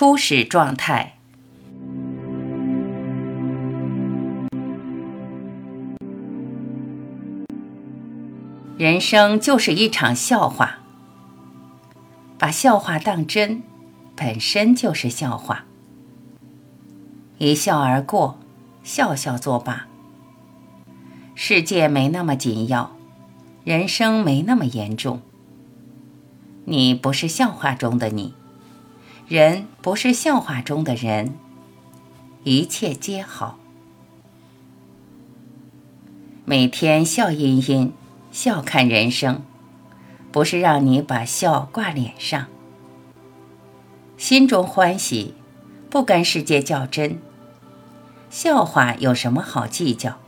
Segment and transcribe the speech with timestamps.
[0.00, 1.18] 初始状态。
[8.78, 10.78] 人生就是一场笑话，
[12.38, 13.62] 把笑话当真，
[14.16, 15.66] 本身就是笑话。
[17.36, 18.38] 一笑而过，
[18.82, 19.86] 笑笑作罢。
[21.34, 22.96] 世界没那么紧要，
[23.64, 25.20] 人生没那么严重。
[26.64, 28.32] 你不是笑话中的你，
[29.30, 31.34] 人不是笑话中的人，
[32.42, 33.60] 一切皆好。
[36.44, 37.92] 每天笑吟吟，
[38.32, 39.42] 笑看人生，
[40.32, 42.48] 不是让你把笑挂脸上。
[44.16, 45.34] 心中欢喜，
[45.88, 47.20] 不跟世界较真。
[48.30, 50.18] 笑话有什么好计较？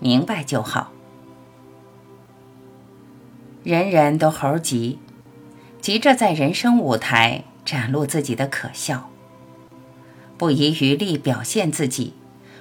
[0.00, 0.90] 明白就好。
[3.62, 4.98] 人人都猴急。
[5.80, 9.08] 急着在人生舞台展露自己的可笑，
[10.36, 12.12] 不遗余力表现自己，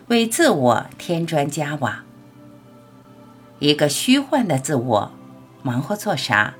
[0.07, 2.05] 为自我添砖加瓦。
[3.59, 5.11] 一个虚幻的自我，
[5.63, 6.53] 忙活做啥？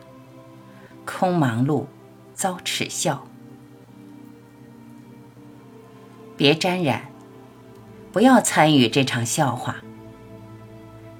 [1.05, 1.85] 空忙碌，
[2.33, 3.25] 遭耻笑。
[6.35, 7.03] 别沾染，
[8.11, 9.77] 不要参与这场笑话，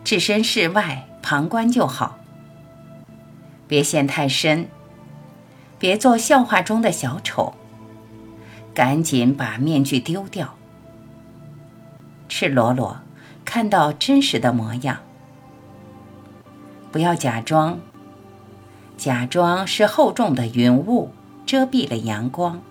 [0.04, 2.20] 置身事外旁观就好。
[3.70, 4.68] 别陷太深。
[5.82, 7.56] 别做笑话中的小丑，
[8.72, 10.54] 赶紧把面具丢掉，
[12.30, 13.00] 赤裸裸
[13.44, 15.00] 看到真实的模样。
[16.92, 17.80] 不要假装，
[18.96, 21.12] 假装是厚重的云雾
[21.48, 22.62] 遮蔽了阳光。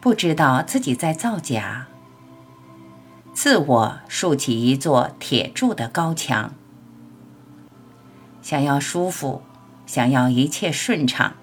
[0.00, 1.88] 不知道自己在造假，
[3.34, 6.54] 自我竖起一座铁铸的高墙，
[8.40, 9.42] 想要舒服。
[9.92, 11.34] 想要一切顺畅，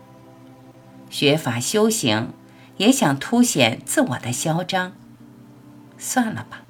[1.11, 2.33] 学法修行，
[2.77, 4.93] 也想凸显自我的嚣张。
[5.99, 6.63] 算了吧，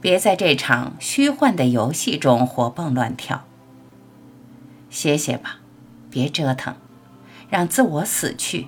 [0.00, 3.44] 别在这场虚幻的游戏中活蹦乱跳。
[4.90, 5.60] 歇歇吧，
[6.10, 6.74] 别折腾，
[7.48, 8.66] 让自我死去。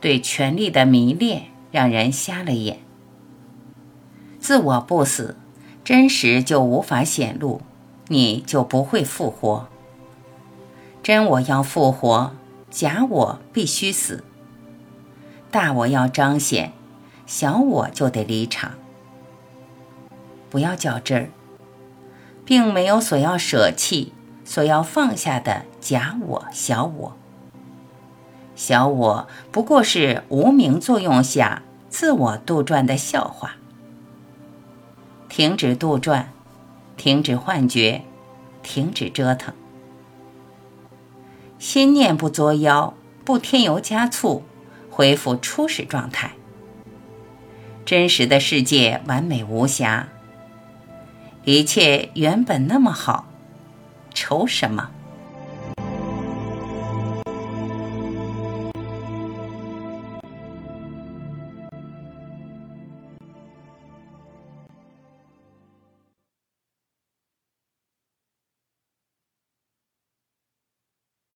[0.00, 2.80] 对权力的迷恋让人瞎了眼。
[4.40, 5.36] 自我不死，
[5.84, 7.62] 真实就无法显露。
[8.12, 9.68] 你就不会复活。
[11.02, 12.34] 真我要复活，
[12.70, 14.22] 假我必须死。
[15.50, 16.74] 大我要彰显，
[17.24, 18.72] 小我就得离场。
[20.50, 21.30] 不要较真儿，
[22.44, 24.12] 并没有所要舍弃、
[24.44, 27.16] 所要放下的假我、小我。
[28.54, 33.56] 小我不过是无名作用下自我杜撰的笑话。
[35.30, 36.26] 停止杜撰。
[36.96, 38.02] 停止幻觉，
[38.62, 39.54] 停止折腾，
[41.58, 42.94] 心念不作妖，
[43.24, 44.42] 不添油加醋，
[44.90, 46.32] 恢复初始状态。
[47.84, 50.08] 真实的世界完美无瑕，
[51.44, 53.26] 一切原本那么好，
[54.14, 54.90] 愁什么？